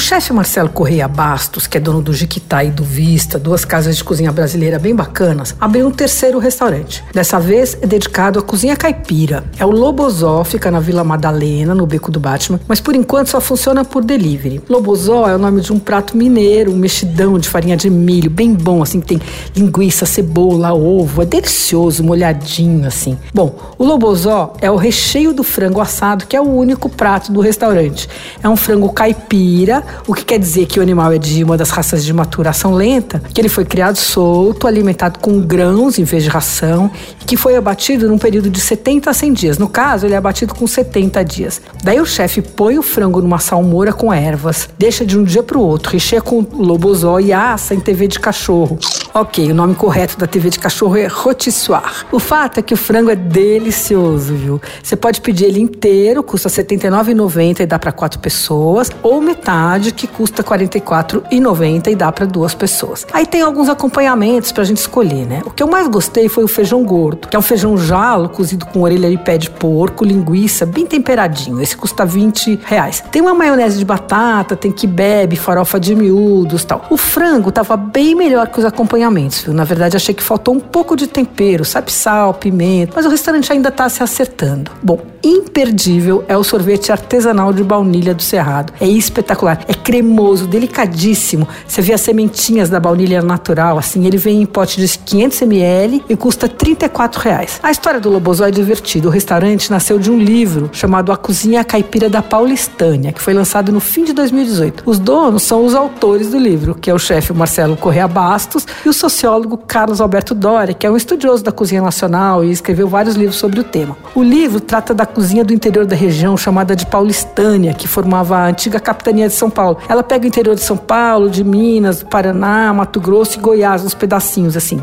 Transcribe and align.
chefe 0.00 0.32
Marcelo 0.32 0.68
Correia 0.68 1.06
Bastos, 1.06 1.66
que 1.66 1.76
é 1.76 1.80
dono 1.80 2.00
do 2.00 2.12
Jiquitá 2.12 2.64
e 2.64 2.70
do 2.70 2.82
Vista, 2.82 3.38
duas 3.38 3.64
casas 3.64 3.96
de 3.96 4.02
cozinha 4.02 4.32
brasileira 4.32 4.78
bem 4.78 4.94
bacanas, 4.94 5.54
abriu 5.60 5.86
um 5.86 5.90
terceiro 5.90 6.38
restaurante. 6.38 7.04
Dessa 7.12 7.38
vez 7.38 7.76
é 7.80 7.86
dedicado 7.86 8.38
à 8.38 8.42
cozinha 8.42 8.76
caipira. 8.76 9.44
É 9.58 9.66
o 9.66 9.70
Lobozó, 9.70 10.42
fica 10.44 10.70
na 10.70 10.80
Vila 10.80 11.04
Madalena, 11.04 11.74
no 11.74 11.86
Beco 11.86 12.10
do 12.10 12.18
Batman, 12.18 12.58
mas 12.66 12.80
por 12.80 12.94
enquanto 12.94 13.28
só 13.28 13.40
funciona 13.40 13.84
por 13.84 14.02
delivery. 14.02 14.62
Lobozó 14.68 15.28
é 15.28 15.34
o 15.34 15.38
nome 15.38 15.60
de 15.60 15.72
um 15.72 15.78
prato 15.78 16.16
mineiro, 16.16 16.72
um 16.72 16.76
mexidão 16.76 17.38
de 17.38 17.48
farinha 17.48 17.76
de 17.76 17.90
milho, 17.90 18.30
bem 18.30 18.54
bom, 18.54 18.82
assim, 18.82 19.00
que 19.00 19.06
tem 19.06 19.20
linguiça, 19.54 20.06
cebola, 20.06 20.72
ovo, 20.72 21.22
é 21.22 21.26
delicioso, 21.26 22.02
molhadinho, 22.02 22.86
assim. 22.86 23.18
Bom, 23.34 23.54
o 23.76 23.84
Lobozó 23.84 24.54
é 24.60 24.70
o 24.70 24.76
recheio 24.76 25.32
do 25.32 25.42
frango 25.42 25.80
assado, 25.80 26.26
que 26.26 26.36
é 26.36 26.40
o 26.40 26.48
único 26.48 26.88
prato 26.88 27.30
do 27.30 27.40
restaurante. 27.40 28.08
É 28.42 28.48
um 28.48 28.56
frango 28.56 28.90
caipira, 28.92 29.84
o 30.06 30.14
que 30.14 30.24
quer 30.24 30.38
dizer 30.38 30.66
que 30.66 30.78
o 30.78 30.82
animal 30.82 31.12
é 31.12 31.18
de 31.18 31.42
uma 31.42 31.56
das 31.56 31.70
raças 31.70 32.04
de 32.04 32.12
maturação 32.12 32.74
lenta, 32.74 33.22
que 33.32 33.40
ele 33.40 33.48
foi 33.48 33.64
criado 33.64 33.96
solto, 33.96 34.66
alimentado 34.66 35.18
com 35.18 35.40
grãos 35.40 35.98
em 35.98 36.04
vez 36.04 36.22
de 36.22 36.28
ração, 36.28 36.90
e 37.20 37.24
que 37.24 37.36
foi 37.36 37.56
abatido 37.56 38.08
num 38.08 38.18
período 38.18 38.50
de 38.50 38.60
70 38.60 39.10
a 39.10 39.14
100 39.14 39.32
dias. 39.32 39.58
No 39.58 39.68
caso, 39.68 40.06
ele 40.06 40.14
é 40.14 40.16
abatido 40.16 40.54
com 40.54 40.66
70 40.66 41.24
dias. 41.24 41.60
Daí 41.82 42.00
o 42.00 42.06
chefe 42.06 42.42
põe 42.42 42.78
o 42.78 42.82
frango 42.82 43.20
numa 43.20 43.38
salmoura 43.38 43.92
com 43.92 44.12
ervas, 44.12 44.68
deixa 44.78 45.04
de 45.04 45.18
um 45.18 45.24
dia 45.24 45.42
para 45.42 45.58
o 45.58 45.62
outro, 45.62 45.92
recheia 45.92 46.20
com 46.20 46.46
lobozó 46.52 47.18
e 47.18 47.32
assa 47.32 47.74
em 47.74 47.80
TV 47.80 48.06
de 48.06 48.18
cachorro. 48.18 48.78
Ok, 49.12 49.50
o 49.50 49.54
nome 49.54 49.74
correto 49.74 50.16
da 50.16 50.26
TV 50.26 50.50
de 50.50 50.58
cachorro 50.58 50.96
é 50.96 51.06
rotissoir. 51.06 52.06
O 52.12 52.18
fato 52.18 52.58
é 52.58 52.62
que 52.62 52.74
o 52.74 52.76
frango 52.76 53.10
é 53.10 53.16
delicioso, 53.16 54.34
viu? 54.34 54.60
Você 54.82 54.94
pode 54.94 55.20
pedir 55.20 55.46
ele 55.46 55.60
inteiro, 55.60 56.22
custa 56.22 56.48
R$ 56.48 56.54
79,90 56.54 57.60
e 57.60 57.66
dá 57.66 57.78
para 57.78 57.92
quatro 57.92 58.18
pessoas, 58.18 58.90
ou 59.02 59.20
metade, 59.20 59.79
que 59.90 60.06
custa 60.06 60.42
R$ 60.42 60.48
44,90 60.48 61.88
e 61.88 61.94
dá 61.94 62.12
para 62.12 62.26
duas 62.26 62.54
pessoas. 62.54 63.06
Aí 63.12 63.24
tem 63.24 63.40
alguns 63.40 63.68
acompanhamentos 63.68 64.52
para 64.52 64.62
a 64.62 64.66
gente 64.66 64.78
escolher, 64.78 65.26
né? 65.26 65.42
O 65.46 65.50
que 65.50 65.62
eu 65.62 65.66
mais 65.66 65.88
gostei 65.88 66.28
foi 66.28 66.44
o 66.44 66.48
feijão 66.48 66.84
gordo, 66.84 67.28
que 67.28 67.36
é 67.36 67.38
um 67.38 67.42
feijão 67.42 67.78
jalo 67.78 68.28
cozido 68.28 68.66
com 68.66 68.82
orelha 68.82 69.08
e 69.08 69.16
pé 69.16 69.38
de 69.38 69.48
porco, 69.48 70.04
linguiça, 70.04 70.66
bem 70.66 70.84
temperadinho. 70.84 71.60
Esse 71.60 71.76
custa 71.76 72.04
20 72.04 72.60
reais. 72.64 73.02
Tem 73.10 73.22
uma 73.22 73.32
maionese 73.32 73.78
de 73.78 73.84
batata, 73.84 74.54
tem 74.54 74.72
bebe, 74.86 75.36
farofa 75.36 75.78
de 75.78 75.94
miúdos 75.94 76.64
tal. 76.64 76.84
O 76.90 76.96
frango 76.96 77.50
tava 77.50 77.76
bem 77.76 78.14
melhor 78.14 78.48
que 78.48 78.58
os 78.58 78.64
acompanhamentos, 78.64 79.42
viu? 79.42 79.54
Na 79.54 79.64
verdade, 79.64 79.96
achei 79.96 80.14
que 80.14 80.22
faltou 80.22 80.54
um 80.54 80.60
pouco 80.60 80.96
de 80.96 81.06
tempero, 81.06 81.64
sabe, 81.64 81.92
sal, 81.92 82.34
pimenta, 82.34 82.92
mas 82.96 83.06
o 83.06 83.08
restaurante 83.08 83.52
ainda 83.52 83.70
tá 83.70 83.88
se 83.88 84.02
acertando. 84.02 84.70
Bom, 84.82 85.00
imperdível 85.22 86.24
é 86.28 86.36
o 86.36 86.42
sorvete 86.42 86.90
artesanal 86.90 87.52
de 87.52 87.62
baunilha 87.62 88.14
do 88.14 88.22
Cerrado. 88.22 88.72
É 88.80 88.86
espetacular, 88.86 89.59
é 89.68 89.74
cremoso, 89.74 90.46
delicadíssimo. 90.46 91.46
Você 91.66 91.82
vê 91.82 91.92
as 91.92 92.00
sementinhas 92.00 92.68
da 92.68 92.80
baunilha 92.80 93.22
natural, 93.22 93.78
assim, 93.78 94.06
ele 94.06 94.16
vem 94.16 94.42
em 94.42 94.46
pote 94.46 94.80
de 94.80 94.98
500 94.98 95.42
ml 95.42 96.04
e 96.08 96.16
custa 96.16 96.48
34 96.48 97.20
reais. 97.20 97.60
A 97.62 97.70
história 97.70 98.00
do 98.00 98.10
Lobozó 98.10 98.46
é 98.46 98.50
divertida. 98.50 99.08
O 99.08 99.10
restaurante 99.10 99.70
nasceu 99.70 99.98
de 99.98 100.10
um 100.10 100.18
livro 100.18 100.70
chamado 100.72 101.12
A 101.12 101.16
Cozinha 101.16 101.64
Caipira 101.64 102.08
da 102.08 102.22
Paulistânia, 102.22 103.12
que 103.12 103.20
foi 103.20 103.34
lançado 103.34 103.72
no 103.72 103.80
fim 103.80 104.04
de 104.04 104.12
2018. 104.12 104.82
Os 104.86 104.98
donos 104.98 105.42
são 105.42 105.64
os 105.64 105.74
autores 105.74 106.30
do 106.30 106.38
livro, 106.38 106.74
que 106.74 106.90
é 106.90 106.94
o 106.94 106.98
chefe 106.98 107.32
Marcelo 107.32 107.76
Correa 107.76 108.08
Bastos 108.08 108.66
e 108.84 108.88
o 108.88 108.92
sociólogo 108.92 109.56
Carlos 109.56 110.00
Alberto 110.00 110.34
Doria, 110.34 110.74
que 110.74 110.86
é 110.86 110.90
um 110.90 110.96
estudioso 110.96 111.42
da 111.42 111.52
cozinha 111.52 111.82
nacional 111.82 112.44
e 112.44 112.50
escreveu 112.50 112.88
vários 112.88 113.16
livros 113.16 113.36
sobre 113.36 113.60
o 113.60 113.64
tema. 113.64 113.96
O 114.14 114.22
livro 114.22 114.60
trata 114.60 114.94
da 114.94 115.04
cozinha 115.04 115.44
do 115.44 115.52
interior 115.52 115.84
da 115.84 115.96
região 115.96 116.36
chamada 116.36 116.74
de 116.74 116.86
Paulistânia, 116.86 117.74
que 117.74 117.88
formava 117.88 118.36
a 118.36 118.46
antiga 118.46 118.80
capitania 118.80 119.28
de 119.28 119.34
São 119.34 119.49
Paulo. 119.50 119.78
Ela 119.88 120.02
pega 120.02 120.24
o 120.24 120.28
interior 120.28 120.54
de 120.54 120.62
São 120.62 120.76
Paulo, 120.76 121.28
de 121.28 121.44
Minas, 121.44 122.00
do 122.00 122.06
Paraná, 122.06 122.72
Mato 122.72 123.00
Grosso 123.00 123.38
e 123.38 123.40
Goiás, 123.40 123.84
uns 123.84 123.94
pedacinhos 123.94 124.56
assim. 124.56 124.82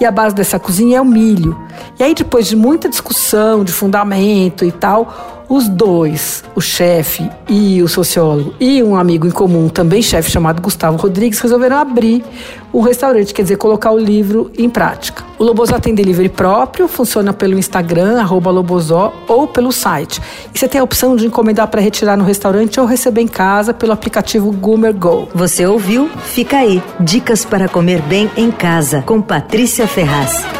E 0.00 0.04
a 0.04 0.10
base 0.10 0.34
dessa 0.34 0.58
cozinha 0.58 0.98
é 0.98 1.00
o 1.00 1.04
milho. 1.04 1.58
E 1.98 2.02
aí, 2.02 2.14
depois 2.14 2.46
de 2.46 2.56
muita 2.56 2.88
discussão 2.88 3.64
de 3.64 3.72
fundamento 3.72 4.64
e 4.64 4.72
tal, 4.72 5.37
os 5.48 5.68
dois, 5.68 6.44
o 6.54 6.60
chefe 6.60 7.28
e 7.48 7.82
o 7.82 7.88
sociólogo, 7.88 8.54
e 8.60 8.82
um 8.82 8.94
amigo 8.94 9.26
em 9.26 9.30
comum, 9.30 9.68
também 9.68 10.02
chefe, 10.02 10.30
chamado 10.30 10.60
Gustavo 10.60 10.98
Rodrigues, 10.98 11.40
resolveram 11.40 11.78
abrir 11.78 12.22
um 12.72 12.80
restaurante, 12.80 13.32
quer 13.32 13.42
dizer, 13.42 13.56
colocar 13.56 13.90
o 13.90 13.98
livro 13.98 14.50
em 14.56 14.68
prática. 14.68 15.24
O 15.38 15.44
Lobozó 15.44 15.78
tem 15.78 15.94
delivery 15.94 16.28
próprio, 16.28 16.86
funciona 16.86 17.32
pelo 17.32 17.58
Instagram, 17.58 18.20
arroba 18.20 18.50
Lobozó, 18.50 19.12
ou 19.26 19.46
pelo 19.46 19.72
site. 19.72 20.20
E 20.54 20.58
você 20.58 20.68
tem 20.68 20.80
a 20.80 20.84
opção 20.84 21.16
de 21.16 21.26
encomendar 21.26 21.68
para 21.68 21.80
retirar 21.80 22.16
no 22.16 22.24
restaurante 22.24 22.78
ou 22.78 22.84
receber 22.86 23.22
em 23.22 23.28
casa 23.28 23.72
pelo 23.72 23.92
aplicativo 23.92 24.52
Goomer 24.52 24.94
Go. 24.94 25.28
Você 25.34 25.64
ouviu? 25.64 26.10
Fica 26.24 26.58
aí. 26.58 26.82
Dicas 27.00 27.44
para 27.44 27.68
comer 27.68 28.02
bem 28.02 28.30
em 28.36 28.50
casa, 28.50 29.02
com 29.02 29.22
Patrícia 29.22 29.86
Ferraz. 29.86 30.57